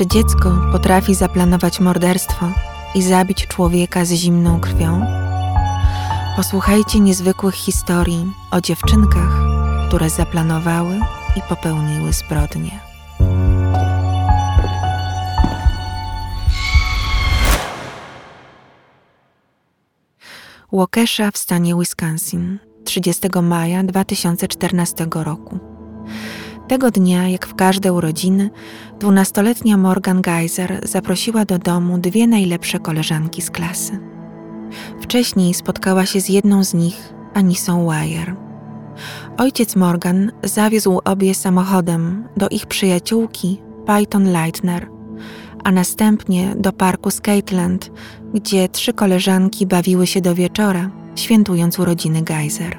[0.00, 2.52] Czy dziecko potrafi zaplanować morderstwo
[2.94, 5.06] i zabić człowieka z zimną krwią?
[6.36, 9.42] Posłuchajcie niezwykłych historii o dziewczynkach,
[9.88, 11.00] które zaplanowały
[11.36, 12.80] i popełniły zbrodnie.
[20.72, 25.58] Waukesha w stanie Wisconsin 30 maja 2014 roku.
[26.70, 28.50] Tego dnia, jak w każde urodziny,
[29.00, 33.98] dwunastoletnia Morgan Geyser zaprosiła do domu dwie najlepsze koleżanki z klasy.
[35.00, 38.36] Wcześniej spotkała się z jedną z nich, Anisą Wire.
[39.36, 44.88] Ojciec Morgan zawiózł obie samochodem do ich przyjaciółki Python Leitner,
[45.64, 47.90] a następnie do parku Skateland,
[48.34, 52.78] gdzie trzy koleżanki bawiły się do wieczora, świętując urodziny Geyser.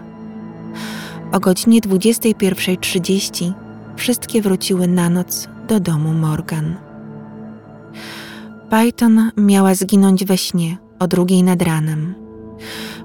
[1.32, 3.54] O godzinie 21.30
[4.02, 6.76] wszystkie wróciły na noc do domu Morgan.
[8.70, 12.16] Python miała zginąć we śnie o drugiej nad ranem.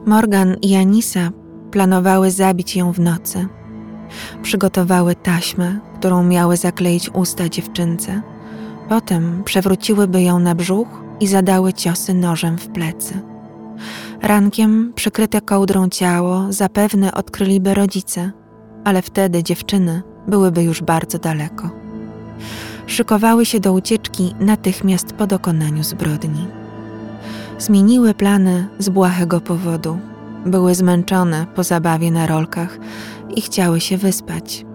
[0.07, 1.31] Morgan i Anisa
[1.71, 3.49] planowały zabić ją w nocy.
[4.43, 8.23] Przygotowały taśmę, którą miały zakleić usta dziewczynce.
[8.89, 10.89] Potem przewróciłyby ją na brzuch
[11.21, 13.21] i zadały ciosy nożem w plecy.
[14.23, 18.33] Rankiem przykryte kołdrą ciało zapewne odkryliby rodzice,
[18.85, 21.71] ale wtedy dziewczyny byłyby już bardzo daleko.
[22.87, 26.47] Szykowały się do ucieczki natychmiast po dokonaniu zbrodni.
[27.59, 29.99] Zmieniły plany z błahego powodu.
[30.47, 32.79] Były zmęczone po zabawie na rolkach
[33.37, 34.67] i chciały się wyspać.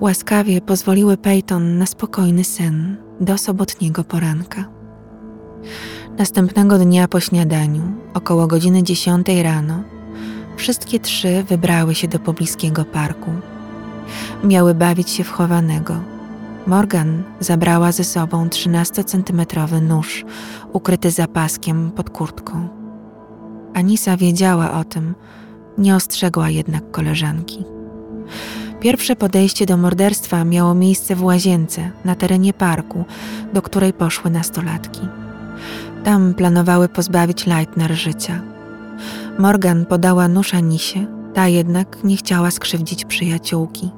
[0.00, 4.64] Łaskawie pozwoliły Peyton na spokojny sen do sobotniego poranka.
[6.18, 7.82] Następnego dnia po śniadaniu,
[8.14, 9.82] około godziny 10 rano,
[10.56, 13.30] wszystkie trzy wybrały się do pobliskiego parku.
[14.44, 15.94] Miały bawić się w chowanego.
[16.66, 20.24] Morgan zabrała ze sobą 13-centymetrowy nóż,
[20.72, 22.68] ukryty zapaskiem pod kurtką.
[23.74, 25.14] Anisa wiedziała o tym,
[25.78, 27.64] nie ostrzegła jednak koleżanki.
[28.80, 33.04] Pierwsze podejście do morderstwa miało miejsce w łazience na terenie parku,
[33.52, 35.00] do której poszły nastolatki.
[36.04, 38.40] Tam planowały pozbawić Leitner życia.
[39.38, 43.90] Morgan podała nóż Anisie, ta jednak nie chciała skrzywdzić przyjaciółki.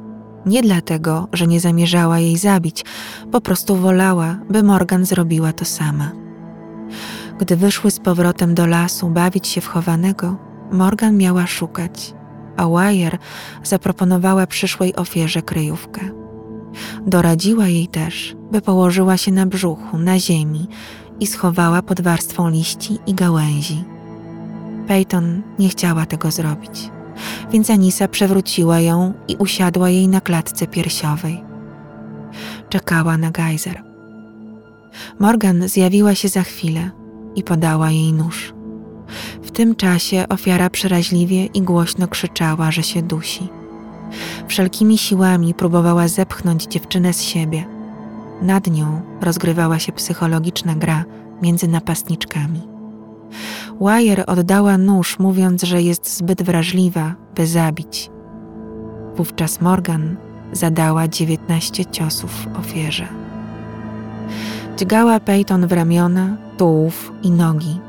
[0.48, 2.84] Nie dlatego, że nie zamierzała jej zabić,
[3.32, 6.10] po prostu wolała, by Morgan zrobiła to sama.
[7.38, 10.37] Gdy wyszły z powrotem do lasu bawić się w chowanego,
[10.72, 12.14] Morgan miała szukać,
[12.56, 13.19] a Wire
[13.62, 16.00] zaproponowała przyszłej ofierze kryjówkę.
[17.06, 20.69] Doradziła jej też, by położyła się na brzuchu, na ziemi
[21.20, 23.84] i schowała pod warstwą liści i gałęzi.
[24.87, 26.91] Peyton nie chciała tego zrobić,
[27.52, 31.42] więc Anisa przewróciła ją i usiadła jej na klatce piersiowej.
[32.68, 33.82] Czekała na gejzer.
[35.18, 36.90] Morgan zjawiła się za chwilę
[37.36, 38.54] i podała jej nóż.
[39.42, 43.48] W tym czasie ofiara przeraźliwie i głośno krzyczała, że się dusi.
[44.48, 47.66] Wszelkimi siłami próbowała zepchnąć dziewczynę z siebie.
[48.42, 51.04] Nad nią rozgrywała się psychologiczna gra
[51.42, 52.62] między napastniczkami.
[53.80, 58.10] Wire oddała nóż, mówiąc, że jest zbyt wrażliwa, by zabić.
[59.16, 60.16] Wówczas Morgan
[60.52, 63.08] zadała dziewiętnaście ciosów ofierze.
[64.76, 67.80] Dźgała Peyton w ramiona, tułów i nogi.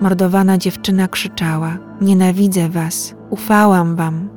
[0.00, 4.28] Mordowana dziewczyna krzyczała: Nienawidzę was, ufałam wam.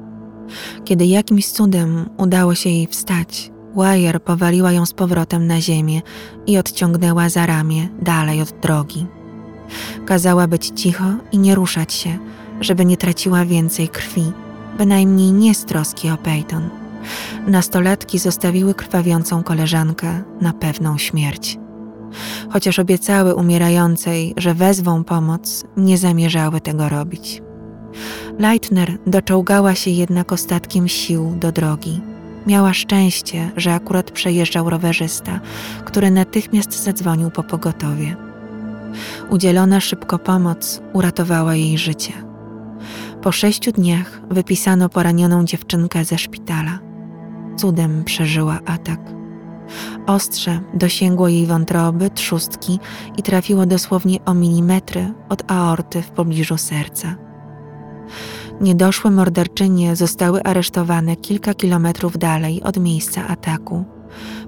[0.86, 6.02] Kiedy jakimś cudem udało się jej wstać, Wire powaliła ją z powrotem na ziemię
[6.48, 9.08] i odciągnęła za ramię dalej od drogi.
[10.06, 12.18] Kazała być cicho i nie ruszać się,
[12.62, 14.32] żeby nie traciła więcej krwi,
[14.78, 16.70] bynajmniej nie z troski o Peyton.
[17.48, 21.58] Nastolatki zostawiły krwawiącą koleżankę na pewną śmierć.
[22.50, 27.42] Chociaż obiecały umierającej, że wezwą pomoc, nie zamierzały tego robić.
[28.40, 32.02] Leitner doczołgała się jednak ostatkiem sił do drogi.
[32.48, 35.40] Miała szczęście, że akurat przejeżdżał rowerzysta,
[35.86, 38.31] który natychmiast zadzwonił po pogotowie.
[39.30, 42.14] Udzielona szybko pomoc uratowała jej życie.
[43.22, 46.80] Po sześciu dniach wypisano poranioną dziewczynkę ze szpitala.
[47.58, 49.00] Cudem przeżyła atak.
[50.08, 52.80] Ostrze dosięgło jej wątroby, trzustki
[53.18, 57.16] i trafiło dosłownie o milimetry od aorty w pobliżu serca.
[58.62, 63.86] Niedoszłe morderczynie zostały aresztowane kilka kilometrów dalej od miejsca ataku,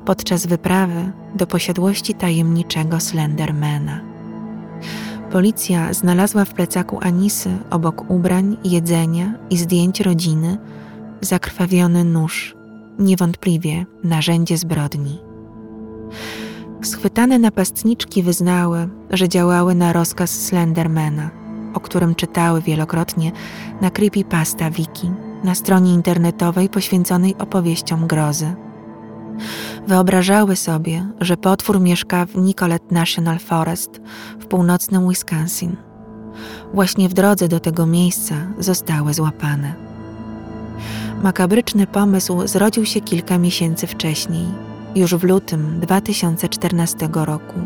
[0.05, 4.12] podczas wyprawy do posiadłości tajemniczego Slendermana.
[5.33, 10.57] Policja znalazła w plecaku Anisy obok ubrań, jedzenia i zdjęć rodziny
[11.21, 12.55] zakrwawiony nóż,
[12.99, 15.19] niewątpliwie narzędzie zbrodni.
[16.83, 21.29] Schwytane napastniczki wyznały, że działały na rozkaz Slendermana,
[21.73, 23.31] o którym czytały wielokrotnie
[23.81, 25.11] na creepypasta wiki,
[25.43, 28.55] na stronie internetowej poświęconej opowieściom grozy.
[29.87, 34.01] Wyobrażały sobie, że potwór mieszka w Nicollet National Forest
[34.39, 35.75] w północnym Wisconsin.
[36.73, 39.73] Właśnie w drodze do tego miejsca zostały złapane.
[41.23, 44.45] Makabryczny pomysł zrodził się kilka miesięcy wcześniej,
[44.95, 47.59] już w lutym 2014 roku.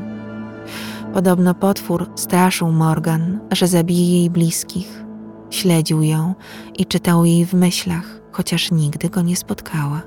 [1.13, 5.03] Podobno potwór straszył Morgan, że zabije jej bliskich.
[5.49, 6.35] Śledził ją
[6.77, 10.01] i czytał jej w myślach, chociaż nigdy go nie spotkała.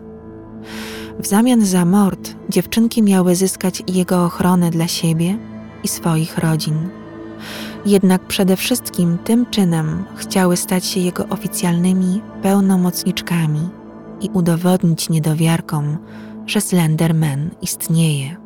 [1.22, 5.38] W zamian za mord dziewczynki miały zyskać jego ochronę dla siebie
[5.84, 6.88] i swoich rodzin.
[7.86, 13.68] Jednak przede wszystkim tym czynem chciały stać się jego oficjalnymi pełnomocniczkami
[14.20, 15.98] i udowodnić niedowiarkom,
[16.46, 18.36] że Slenderman istnieje.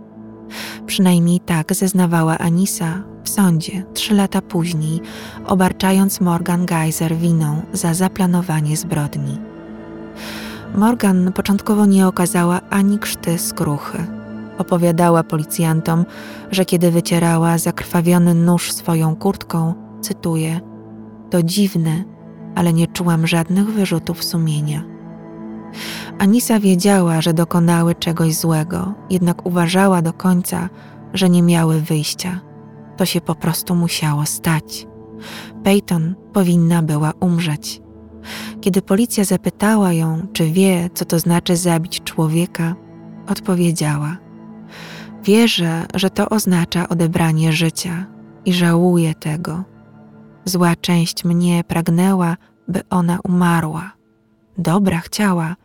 [0.86, 5.00] Przynajmniej tak zeznawała Anisa w sądzie trzy lata później,
[5.46, 9.53] obarczając Morgan Geyser winą za zaplanowanie zbrodni.
[10.74, 13.98] Morgan początkowo nie okazała ani krzty skruchy.
[14.58, 16.04] Opowiadała policjantom,
[16.50, 20.60] że kiedy wycierała zakrwawiony nóż swoją kurtką, cytuję:
[21.30, 22.04] To dziwne,
[22.54, 24.84] ale nie czułam żadnych wyrzutów sumienia.
[26.18, 30.68] Anisa wiedziała, że dokonały czegoś złego, jednak uważała do końca,
[31.12, 32.40] że nie miały wyjścia.
[32.96, 34.86] To się po prostu musiało stać.
[35.64, 37.83] Peyton powinna była umrzeć.
[38.60, 42.74] Kiedy policja zapytała ją, czy wie, co to znaczy zabić człowieka,
[43.28, 44.16] odpowiedziała:
[45.24, 48.06] Wierzę, że to oznacza odebranie życia
[48.44, 49.64] i żałuję tego.
[50.44, 52.36] Zła część mnie pragnęła,
[52.68, 53.92] by ona umarła.
[54.58, 55.56] Dobra chciała,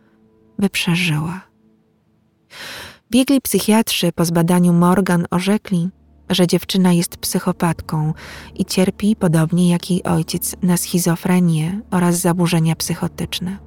[0.59, 1.41] by przeżyła.
[3.11, 5.89] Biegli psychiatrzy po zbadaniu Morgan orzekli,
[6.29, 8.13] że dziewczyna jest psychopatką
[8.55, 13.57] i cierpi, podobnie jak jej ojciec, na schizofrenię oraz zaburzenia psychotyczne.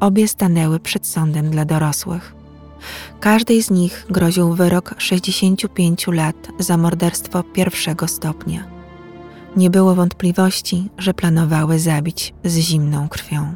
[0.00, 2.34] Obie stanęły przed sądem dla dorosłych.
[3.20, 8.64] Każdej z nich groził wyrok 65 lat za morderstwo pierwszego stopnia.
[9.56, 13.54] Nie było wątpliwości, że planowały zabić z zimną krwią.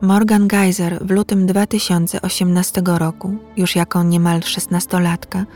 [0.00, 5.46] Morgan Geyser w lutym 2018 roku, już jako niemal szesnastolatka,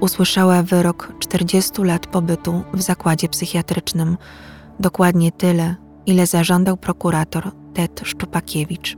[0.00, 4.16] usłyszała wyrok 40 lat pobytu w zakładzie psychiatrycznym,
[4.80, 5.76] dokładnie tyle,
[6.06, 8.96] ile zażądał prokurator Ted Szczupakiewicz.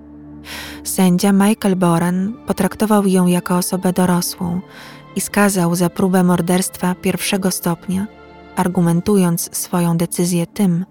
[0.85, 4.61] Sędzia Michael Boren potraktował ją jako osobę dorosłą
[5.17, 8.07] i skazał za próbę morderstwa pierwszego stopnia,
[8.57, 10.87] argumentując swoją decyzję tym,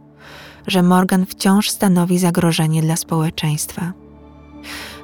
[0.67, 3.93] że Morgan wciąż stanowi zagrożenie dla społeczeństwa.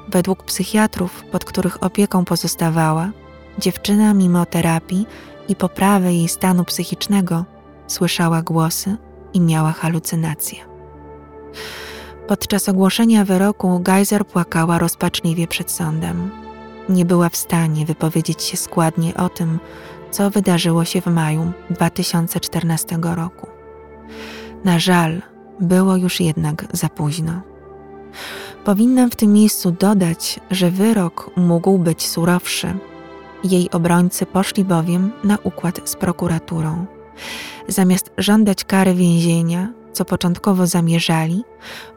[0.07, 3.12] Według psychiatrów, pod których opieką pozostawała,
[3.59, 5.06] dziewczyna mimo terapii
[5.50, 7.45] i poprawy jej stanu psychicznego
[7.88, 8.98] słyszała głosy
[9.33, 10.59] i miała halucynacje.
[12.27, 16.31] Podczas ogłoszenia wyroku Geyser płakała rozpaczliwie przed sądem.
[16.89, 19.60] Nie była w stanie wypowiedzieć się składnie o tym,
[20.12, 23.48] co wydarzyło się w maju 2014 roku.
[24.63, 25.21] Na żal,
[25.60, 27.41] było już jednak za późno.
[28.65, 32.74] Powinnam w tym miejscu dodać, że wyrok mógł być surowszy.
[33.44, 36.86] Jej obrońcy poszli bowiem na układ z prokuraturą.
[37.67, 41.44] Zamiast żądać kary więzienia, co początkowo zamierzali,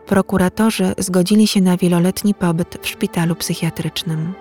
[0.06, 4.34] prokuratorzy zgodzili się na wieloletni pobyt w szpitalu psychiatrycznym.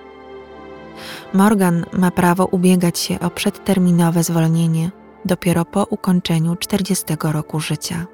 [1.33, 4.91] Morgan ma prawo ubiegać się o przedterminowe zwolnienie
[5.25, 8.05] dopiero po ukończeniu 40 roku życia.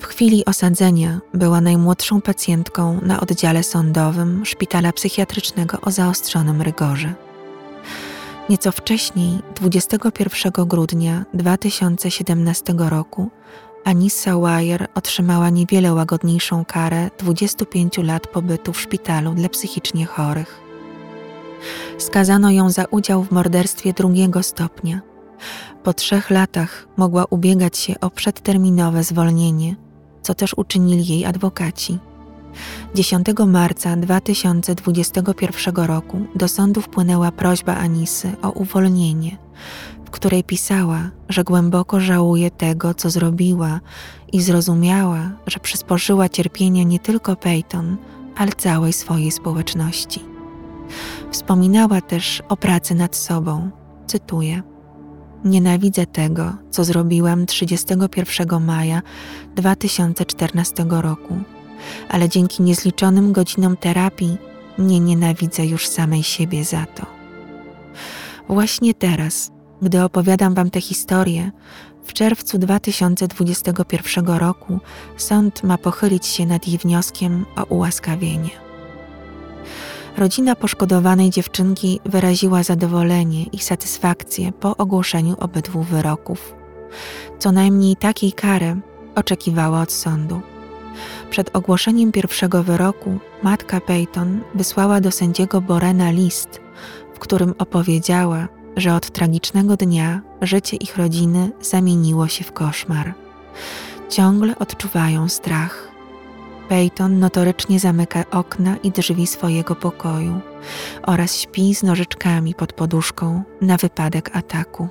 [0.00, 7.25] W chwili osadzenia była najmłodszą pacjentką na oddziale sądowym szpitala psychiatrycznego o zaostrzonym rygorze.
[8.50, 13.30] Nieco wcześniej, 21 grudnia 2017 roku,
[13.84, 20.60] Anissa Wire otrzymała niewiele łagodniejszą karę 25 lat pobytu w szpitalu dla psychicznie chorych.
[21.98, 25.00] Skazano ją za udział w morderstwie drugiego stopnia.
[25.82, 29.76] Po trzech latach mogła ubiegać się o przedterminowe zwolnienie,
[30.22, 31.98] co też uczynili jej adwokaci.
[32.94, 39.36] 10 marca 2021 roku do sądu wpłynęła prośba Anisy o uwolnienie,
[40.04, 43.80] w której pisała, że głęboko żałuje tego, co zrobiła
[44.32, 47.96] i zrozumiała, że przysporzyła cierpienia nie tylko Peyton,
[48.36, 50.20] ale całej swojej społeczności.
[51.30, 53.70] Wspominała też o pracy nad sobą.
[54.06, 54.62] Cytuję:
[55.44, 59.02] Nienawidzę tego, co zrobiłam 31 maja
[59.56, 61.38] 2014 roku,
[62.08, 64.36] ale dzięki niezliczonym godzinom terapii
[64.78, 67.06] nie nienawidzę już samej siebie za to.
[68.48, 69.50] Właśnie teraz,
[69.82, 71.50] gdy opowiadam Wam tę historię,
[72.04, 74.78] w czerwcu 2021 roku
[75.16, 78.50] sąd ma pochylić się nad jej wnioskiem o ułaskawienie.
[80.16, 86.54] Rodzina poszkodowanej dziewczynki wyraziła zadowolenie i satysfakcję po ogłoszeniu obydwu wyroków.
[87.38, 88.76] Co najmniej takiej kary
[89.14, 90.40] oczekiwała od sądu.
[91.30, 96.60] Przed ogłoszeniem pierwszego wyroku matka Peyton wysłała do sędziego Borena list,
[97.14, 103.14] w którym opowiedziała, że od tragicznego dnia życie ich rodziny zamieniło się w koszmar.
[104.08, 105.88] Ciągle odczuwają strach.
[106.68, 110.40] Peyton notorycznie zamyka okna i drzwi swojego pokoju
[111.02, 114.88] oraz śpi z nożyczkami pod poduszką na wypadek ataku.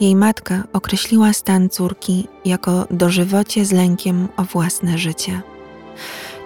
[0.00, 5.42] Jej matka określiła stan córki jako dożywocie z lękiem o własne życie.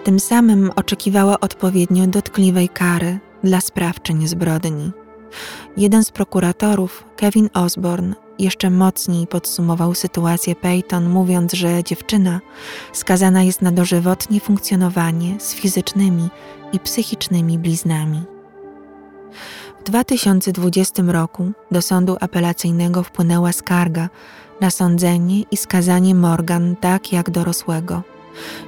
[0.05, 4.91] Tym samym oczekiwała odpowiednio dotkliwej kary dla sprawczyń zbrodni.
[5.77, 12.41] Jeden z prokuratorów, Kevin Osborne, jeszcze mocniej podsumował sytuację Peyton, mówiąc, że dziewczyna
[12.93, 16.29] skazana jest na dożywotnie funkcjonowanie z fizycznymi
[16.73, 18.23] i psychicznymi bliznami.
[19.89, 24.09] W 2020 roku do sądu apelacyjnego wpłynęła skarga
[24.61, 28.03] na sądzenie i skazanie Morgan tak jak dorosłego.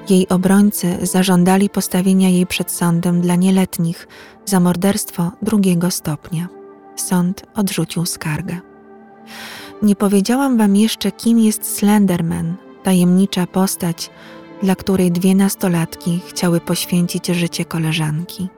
[0.08, 4.08] Jej obrońcy zażądali postawienia jej przed sądem dla nieletnich
[4.44, 6.48] za morderstwo drugiego stopnia.
[6.96, 8.60] Sąd odrzucił skargę.
[9.82, 14.10] Nie powiedziałam wam jeszcze, kim jest Slenderman, tajemnicza postać,
[14.62, 18.48] dla której dwie nastolatki chciały poświęcić życie koleżanki.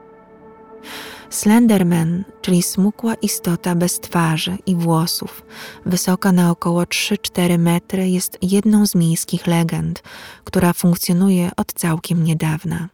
[1.33, 5.45] Slenderman, czyli smukła istota bez twarzy i włosów,
[5.85, 10.03] wysoka na około 3-4 metry, jest jedną z miejskich legend,
[10.43, 12.89] która funkcjonuje od całkiem niedawna.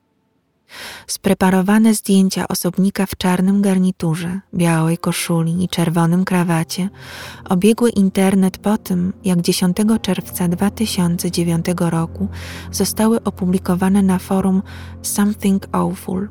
[1.08, 6.89] Spreparowane zdjęcia osobnika w czarnym garniturze, białej koszuli i czerwonym krawacie
[7.50, 12.27] obiegły internet po tym, jak 10 czerwca 2009 roku
[12.72, 14.63] zostały opublikowane na forum
[15.01, 16.29] Something Awful.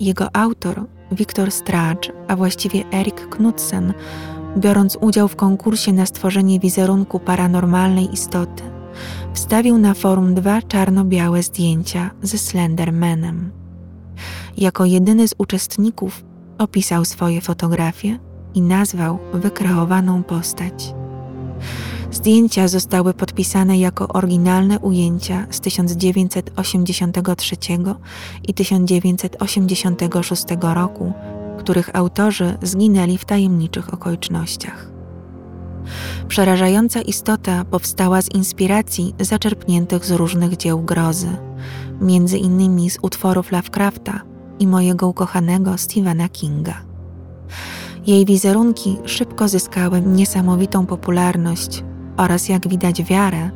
[0.00, 3.92] Jego autor, Viktor Stracz, a właściwie Erik Knudsen,
[4.56, 8.62] biorąc udział w konkursie na stworzenie wizerunku paranormalnej istoty,
[9.34, 13.50] wstawił na forum dwa czarno-białe zdjęcia ze Slendermanem.
[14.56, 16.24] Jako jedyny z uczestników
[16.58, 18.18] opisał swoje fotografie
[18.54, 20.94] i nazwał wykreowaną postać.
[22.12, 27.56] Zdjęcia zostały podpisane jako oryginalne ujęcia z 1983
[28.48, 31.12] i 1986 roku,
[31.58, 34.90] których autorzy zginęli w tajemniczych okolicznościach.
[36.28, 41.36] Przerażająca istota powstała z inspiracji zaczerpniętych z różnych dzieł grozy,
[42.00, 44.20] między innymi z utworów Lovecrafta
[44.58, 46.74] i mojego ukochanego Stephena Kinga.
[48.06, 51.84] Jej wizerunki szybko zyskały niesamowitą popularność
[52.18, 53.50] oraz jak widać wiarę,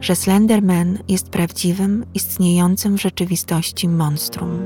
[0.00, 4.64] że Slenderman jest prawdziwym, istniejącym w rzeczywistości monstrum.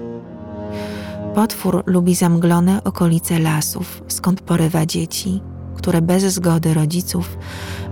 [1.35, 5.43] Potwór lubi zamglone okolice lasów, skąd porywa dzieci,
[5.77, 7.39] które bez zgody rodziców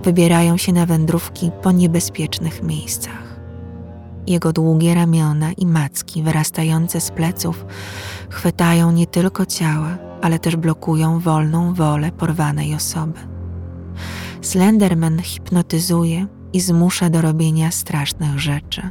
[0.02, 3.40] wybierają się na wędrówki po niebezpiecznych miejscach.
[4.26, 7.64] Jego długie ramiona i macki wyrastające z pleców
[8.28, 13.39] chwytają nie tylko ciała, ale też blokują wolną wolę porwanej osoby.
[14.40, 18.90] Slenderman hipnotyzuje i zmusza do robienia strasznych rzeczy.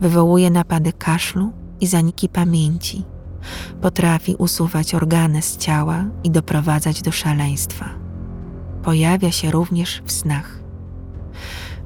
[0.00, 3.04] Wywołuje napady kaszlu i zaniki pamięci.
[3.80, 7.88] Potrafi usuwać organy z ciała i doprowadzać do szaleństwa.
[8.82, 10.60] Pojawia się również w snach.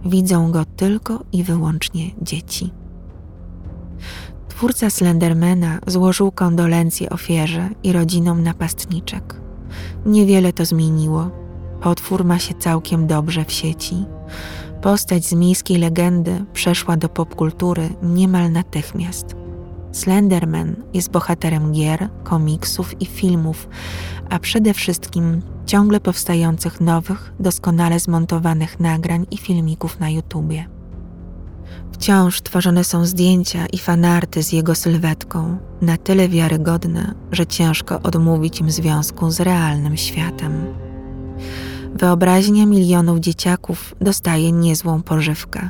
[0.04, 2.72] Widzą go tylko i wyłącznie dzieci.
[4.48, 9.40] Twórca Slendermana złożył kondolencje ofierze i rodzinom napastniczek.
[10.06, 11.30] Niewiele to zmieniło,
[11.82, 14.04] Potwór ma się całkiem dobrze w sieci.
[14.82, 19.36] Postać z miejskiej legendy przeszła do popkultury niemal natychmiast.
[19.92, 23.68] Slenderman jest bohaterem gier, komiksów i filmów,
[24.30, 30.68] a przede wszystkim ciągle powstających nowych, doskonale zmontowanych nagrań i filmików na YouTubie.
[31.92, 38.60] Wciąż tworzone są zdjęcia i fanarty z jego sylwetką, na tyle wiarygodne, że ciężko odmówić
[38.60, 40.66] im związku z realnym światem.
[41.94, 45.68] Wyobraźnia milionów dzieciaków dostaje niezłą pożywkę.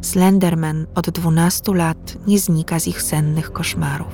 [0.00, 4.12] Slenderman od 12 lat nie znika z ich sennych koszmarów.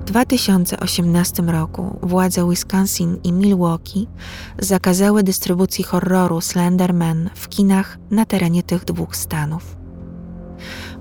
[0.00, 4.06] W 2018 roku władze Wisconsin i Milwaukee
[4.58, 9.76] zakazały dystrybucji horroru Slenderman w kinach na terenie tych dwóch stanów.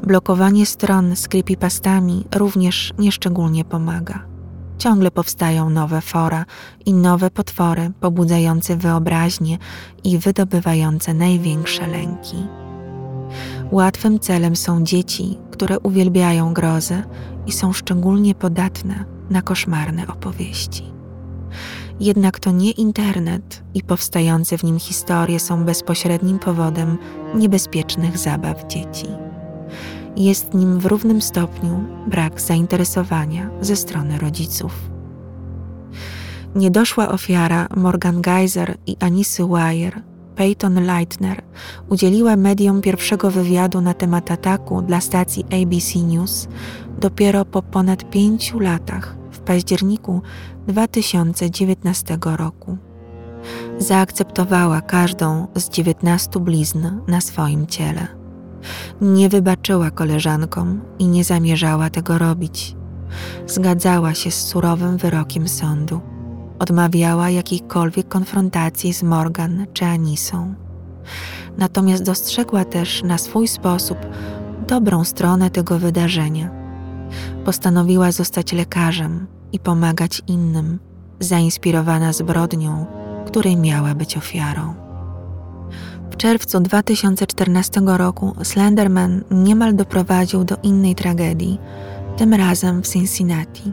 [0.03, 4.32] Blokowanie stron z creepypastami również nieszczególnie pomaga
[4.83, 6.45] ciągle powstają nowe fora
[6.85, 9.57] i nowe potwory pobudzające wyobraźnię
[10.03, 12.35] i wydobywające największe lęki.
[13.71, 17.03] Łatwym celem są dzieci, które uwielbiają grozę
[17.47, 20.93] i są szczególnie podatne na koszmarne opowieści.
[21.99, 26.97] Jednak to nie internet i powstające w nim historie są bezpośrednim powodem
[27.35, 29.07] niebezpiecznych zabaw dzieci.
[30.17, 34.73] Jest nim w równym stopniu brak zainteresowania ze strony rodziców.
[36.55, 40.01] Niedoszła ofiara Morgan Geyser i Anisy Wire,
[40.35, 41.41] Peyton Leitner,
[41.89, 46.47] udzieliła mediom pierwszego wywiadu na temat ataku dla stacji ABC News
[46.99, 50.21] dopiero po ponad pięciu latach w październiku
[50.67, 52.77] 2019 roku.
[53.77, 58.22] Zaakceptowała każdą z 19 blizn na swoim ciele.
[59.01, 62.75] Nie wybaczyła koleżankom i nie zamierzała tego robić.
[63.47, 66.01] Zgadzała się z surowym wyrokiem sądu.
[66.59, 70.55] Odmawiała jakiejkolwiek konfrontacji z Morgan czy Anisą.
[71.57, 73.97] Natomiast dostrzegła też na swój sposób
[74.67, 76.49] dobrą stronę tego wydarzenia.
[77.45, 80.79] Postanowiła zostać lekarzem i pomagać innym,
[81.19, 82.85] zainspirowana zbrodnią,
[83.25, 84.82] której miała być ofiarą.
[86.13, 91.59] W czerwcu 2014 roku Slenderman niemal doprowadził do innej tragedii,
[92.17, 93.71] tym razem w Cincinnati.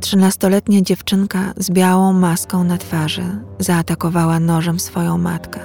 [0.00, 3.22] Trzynastoletnia dziewczynka z białą maską na twarzy
[3.58, 5.60] zaatakowała nożem swoją matkę.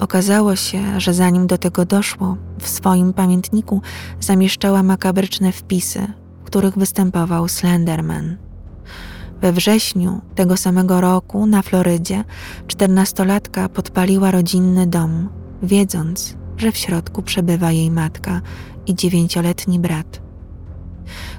[0.00, 3.82] Okazało się, że zanim do tego doszło, w swoim pamiętniku
[4.20, 6.06] zamieszczała makabryczne wpisy,
[6.42, 8.47] w których występował Slenderman.
[9.42, 12.24] We wrześniu tego samego roku na Florydzie
[12.66, 15.28] czternastolatka podpaliła rodzinny dom,
[15.62, 18.40] wiedząc, że w środku przebywa jej matka
[18.86, 20.22] i dziewięcioletni brat.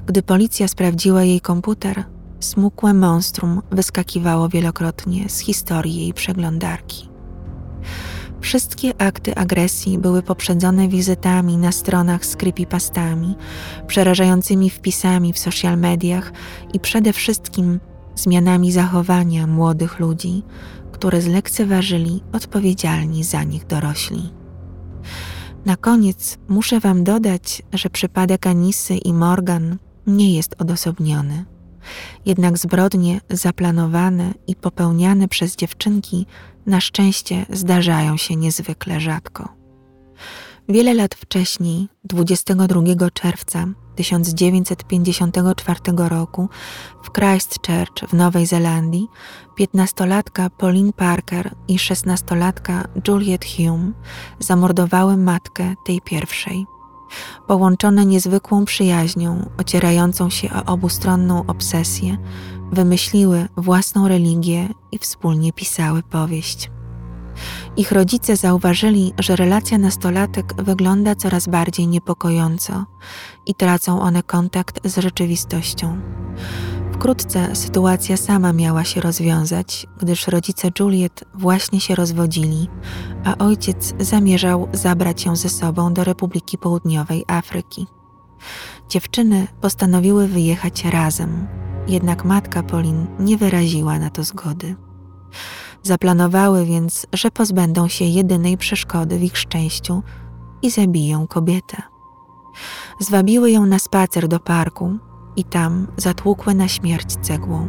[0.06, 2.04] Gdy policja sprawdziła jej komputer,
[2.40, 7.10] smukłe monstrum wyskakiwało wielokrotnie z historii jej przeglądarki.
[8.42, 13.36] Wszystkie akty agresji były poprzedzone wizytami na stronach z creepypastami,
[13.88, 16.32] przerażającymi wpisami w social mediach
[16.74, 17.80] i przede wszystkim
[18.16, 20.44] zmianami zachowania młodych ludzi,
[20.92, 24.30] które zlekceważyli odpowiedzialni za nich dorośli.
[25.66, 31.46] Na koniec muszę Wam dodać, że przypadek Anisy i Morgan nie jest odosobniony.
[32.26, 36.26] Jednak zbrodnie zaplanowane i popełniane przez dziewczynki
[36.66, 39.50] na szczęście zdarzają się niezwykle rzadko.
[40.70, 43.68] Wiele lat wcześniej, 22 czerwca
[44.00, 46.50] 1954 roku
[47.04, 49.10] w Christchurch w Nowej Zelandii,
[49.60, 53.92] 15-latka Pauline Parker i 16-latka Juliet Hume
[54.40, 56.66] zamordowały matkę tej pierwszej.
[57.48, 62.18] Połączone niezwykłą przyjaźnią, ocierającą się o obustronną obsesję,
[62.72, 66.72] wymyśliły własną religię i wspólnie pisały powieść.
[67.78, 72.86] Ich rodzice zauważyli, że relacja nastolatek wygląda coraz bardziej niepokojąco
[73.46, 76.02] i tracą one kontakt z rzeczywistością.
[76.94, 82.68] Wkrótce sytuacja sama miała się rozwiązać, gdyż rodzice Juliet właśnie się rozwodzili,
[83.26, 87.88] a ojciec zamierzał zabrać ją ze sobą do Republiki Południowej Afryki.
[88.90, 91.48] Dziewczyny postanowiły wyjechać razem,
[91.88, 94.76] jednak matka Polin nie wyraziła na to zgody.
[95.84, 100.04] Zaplanowały więc, że pozbędą się jedynej przeszkody w ich szczęściu
[100.62, 101.82] i zabiją kobietę.
[103.00, 104.98] Zwabiły ją na spacer do parku
[105.36, 107.68] i tam zatłukły na śmierć cegłą.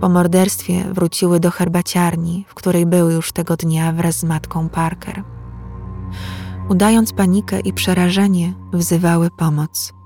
[0.00, 5.24] Po morderstwie wróciły do herbaciarni, w której były już tego dnia wraz z matką Parker.
[6.68, 9.97] Udając panikę i przerażenie, wzywały pomoc.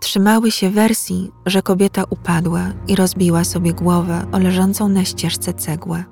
[0.00, 6.04] Trzymały się wersji, że kobieta upadła i rozbiła sobie głowę o leżącą na ścieżce cegłę.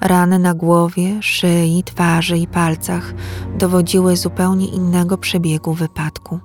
[0.00, 3.14] Rany na głowie, szyi, twarzy i palcach
[3.58, 6.40] dowodziły zupełnie innego przebiegu wypadku.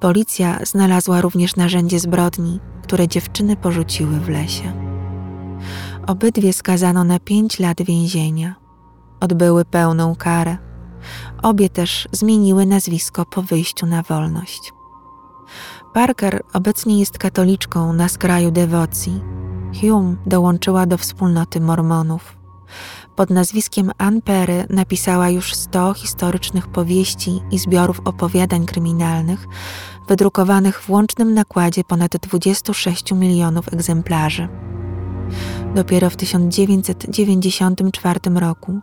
[0.00, 4.72] Policja znalazła również narzędzie zbrodni, które dziewczyny porzuciły w lesie.
[6.06, 8.54] Obydwie skazano na pięć lat więzienia.
[9.20, 10.58] Odbyły pełną karę.
[11.42, 14.75] Obie też zmieniły nazwisko po wyjściu na wolność.
[15.96, 19.20] Parker obecnie jest katoliczką na skraju dewocji.
[19.80, 22.36] Hume dołączyła do wspólnoty Mormonów.
[23.14, 29.46] Pod nazwiskiem Ann Perry napisała już 100 historycznych powieści i zbiorów opowiadań kryminalnych,
[30.08, 34.48] wydrukowanych w łącznym nakładzie ponad 26 milionów egzemplarzy.
[35.74, 38.80] Dopiero w 1994 roku,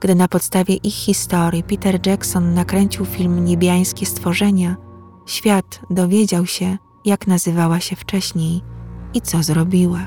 [0.00, 4.85] gdy na podstawie ich historii Peter Jackson nakręcił film Niebiańskie Stworzenia,
[5.26, 8.62] świat dowiedział się, jak nazywała się wcześniej
[9.14, 10.06] i co zrobiła.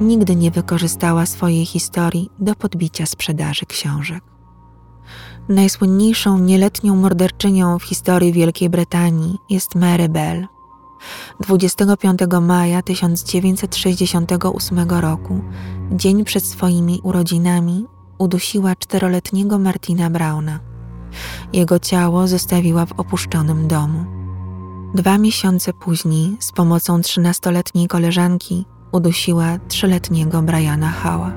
[0.00, 4.24] Nigdy nie wykorzystała swojej historii do podbicia sprzedaży książek.
[5.48, 10.46] Najsłynniejszą nieletnią morderczynią w historii Wielkiej Brytanii jest Mary Bell.
[11.40, 15.40] 25 maja 1968 roku,
[15.92, 17.86] dzień przed swoimi urodzinami,
[18.18, 20.69] udusiła czteroletniego Martina Brauna.
[21.52, 24.04] Jego ciało zostawiła w opuszczonym domu.
[24.94, 31.32] Dwa miesiące później, z pomocą trzynastoletniej koleżanki, udusiła trzyletniego Briana Hała.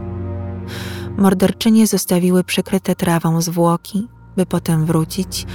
[1.17, 4.07] Morderczynie zostawiły przykryte trawą zwłoki,
[4.37, 5.45] by potem wrócić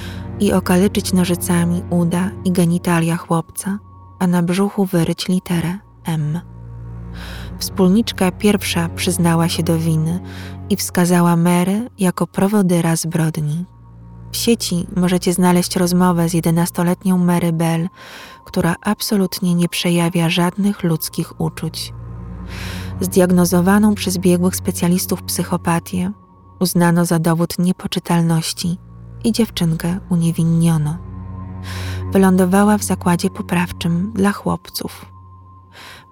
[0.40, 3.78] i okaleczyć nożycami uda i genitalia chłopca,
[4.18, 6.40] a na brzuchu wyryć literę M.
[7.58, 10.20] Wspólniczka pierwsza przyznała się do winy
[10.70, 13.64] i wskazała Mary jako prowodyra zbrodni.
[14.32, 17.88] W sieci możecie znaleźć rozmowę z jedenastoletnią Mary Bell,
[18.44, 21.92] która absolutnie nie przejawia żadnych ludzkich uczuć.
[23.00, 26.12] Zdiagnozowaną przez biegłych specjalistów psychopatię
[26.60, 28.78] uznano za dowód niepoczytalności
[29.24, 30.98] i dziewczynkę uniewinniono.
[32.12, 35.06] Wylądowała w zakładzie poprawczym dla chłopców.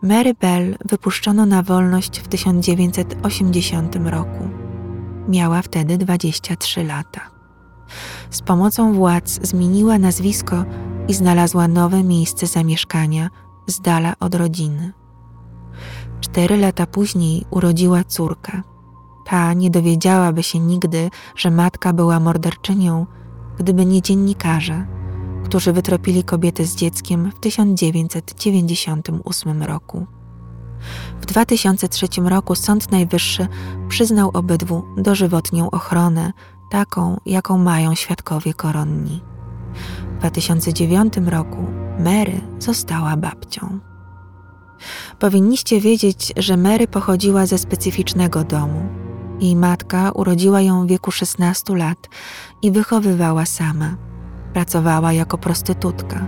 [0.03, 4.49] Mary Bell wypuszczono na wolność w 1980 roku.
[5.29, 7.36] Miała wtedy 23 lata.
[8.31, 10.65] Z pomocą władz zmieniła nazwisko
[11.09, 13.31] i znalazła nowe miejsce zamieszkania
[13.67, 14.93] z dala od rodziny.
[16.21, 18.63] Cztery lata później urodziła córkę.
[19.27, 23.07] Ta nie dowiedziałaby się nigdy, że matka była morderczynią,
[23.59, 24.87] gdyby nie dziennikarze,
[25.45, 30.07] którzy wytropili kobietę z dzieckiem w 1998 roku.
[31.21, 33.49] W 2003 roku Sąd Najwyższy
[33.89, 36.33] przyznał obydwu dożywotnią ochronę,
[36.71, 39.23] taką, jaką mają świadkowie koronni.
[40.17, 41.67] W 2009 roku
[41.99, 43.79] Mary została babcią.
[45.19, 48.89] Powinniście wiedzieć, że Mary pochodziła ze specyficznego domu.
[49.41, 52.09] Jej matka urodziła ją w wieku 16 lat
[52.63, 53.97] i wychowywała sama.
[54.53, 56.27] Pracowała jako prostytutka.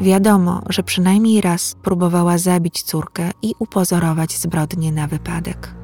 [0.00, 5.79] Wiadomo, że przynajmniej raz próbowała zabić córkę i upozorować zbrodnię na wypadek.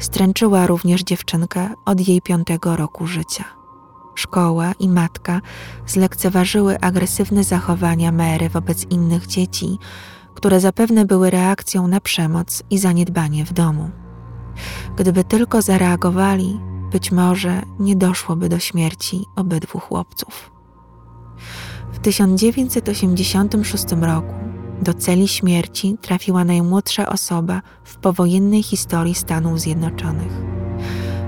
[0.00, 3.44] Stręczyła również dziewczynkę od jej piątego roku życia.
[4.14, 5.40] Szkoła i matka
[5.86, 9.78] zlekceważyły agresywne zachowania Mary wobec innych dzieci,
[10.34, 13.90] które zapewne były reakcją na przemoc i zaniedbanie w domu.
[14.96, 16.60] Gdyby tylko zareagowali,
[16.92, 20.50] być może nie doszłoby do śmierci obydwu chłopców.
[21.92, 24.34] W 1986 roku
[24.82, 30.32] do celi śmierci trafiła najmłodsza osoba w powojennej historii Stanów Zjednoczonych.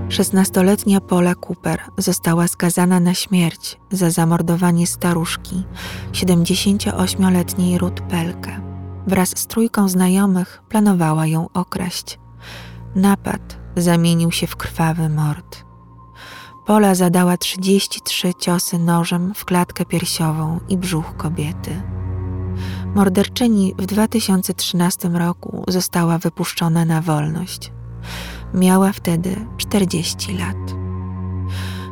[0.09, 5.65] 16-letnia Paula Cooper została skazana na śmierć za zamordowanie staruszki,
[6.13, 8.61] 78-letniej Ruth Pelkę.
[9.07, 12.19] Wraz z trójką znajomych planowała ją okraść.
[12.95, 15.65] Napad zamienił się w krwawy mord.
[16.67, 21.83] Pola zadała 33 ciosy nożem w klatkę piersiową i brzuch kobiety.
[22.95, 27.73] Morderczyni w 2013 roku została wypuszczona na wolność.
[28.55, 30.57] Miała wtedy 40 lat.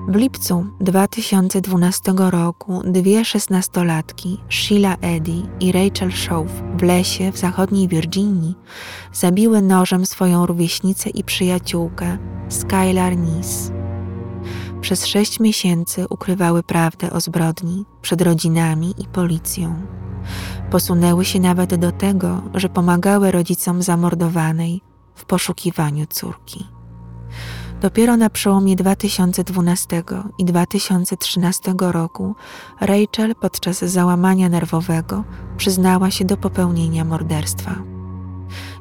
[0.08, 7.88] W lipcu 2012 roku dwie szesnastolatki, Sheila Eddy i Rachel Shaw w lesie w zachodniej
[7.88, 8.54] Virginii
[9.12, 13.72] zabiły nożem swoją rówieśnicę i przyjaciółkę Skylar Nis.
[14.80, 19.86] Przez sześć miesięcy ukrywały prawdę o zbrodni przed rodzinami i policją.
[20.70, 24.80] Posunęły się nawet do tego, że pomagały rodzicom zamordowanej
[25.14, 26.66] w poszukiwaniu córki.
[27.80, 30.02] Dopiero na przełomie 2012
[30.38, 32.34] i 2013 roku
[32.80, 35.24] Rachel podczas załamania nerwowego
[35.56, 37.74] przyznała się do popełnienia morderstwa.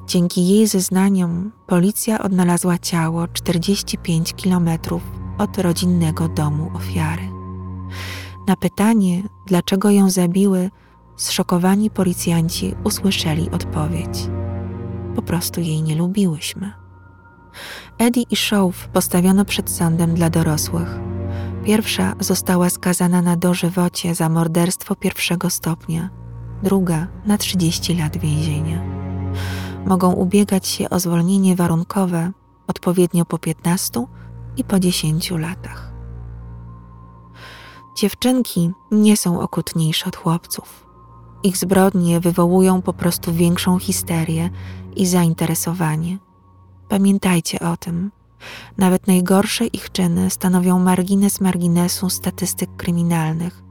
[0.07, 5.01] Dzięki jej zeznaniom policja odnalazła ciało 45 kilometrów
[5.37, 7.29] od rodzinnego domu ofiary.
[8.47, 10.69] Na pytanie, dlaczego ją zabiły,
[11.19, 14.29] zszokowani policjanci usłyszeli odpowiedź:
[15.15, 16.73] Po prostu jej nie lubiłyśmy.
[17.97, 20.99] Eddie i Shaw postawiono przed sądem dla dorosłych.
[21.63, 26.09] Pierwsza została skazana na dożywocie za morderstwo pierwszego stopnia,
[26.63, 28.83] druga na 30 lat więzienia.
[29.85, 32.31] Mogą ubiegać się o zwolnienie warunkowe
[32.67, 34.05] odpowiednio po 15
[34.57, 35.91] i po 10 latach.
[37.97, 40.88] Dziewczynki nie są okrutniejsze od chłopców.
[41.43, 44.49] Ich zbrodnie wywołują po prostu większą histerię
[44.95, 46.17] i zainteresowanie–
[46.89, 48.11] Pamiętajcie o tym.
[48.77, 53.63] Nawet najgorsze ich czyny stanowią margines marginesu statystyk kryminalnych,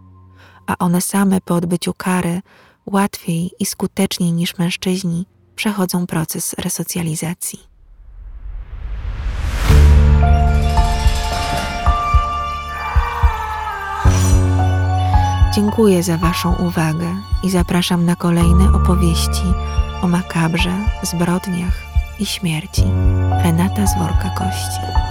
[0.66, 2.40] a one same po odbyciu kary
[2.86, 5.26] łatwiej i skuteczniej niż mężczyźni
[5.56, 7.67] przechodzą proces resocjalizacji.
[15.58, 19.42] Dziękuję za Waszą uwagę i zapraszam na kolejne opowieści
[20.02, 21.82] o makabrze, zbrodniach
[22.18, 22.82] i śmierci.
[23.44, 25.07] Renata z worka kości.